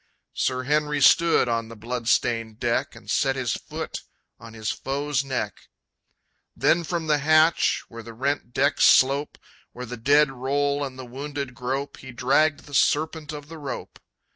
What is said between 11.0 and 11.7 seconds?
wounded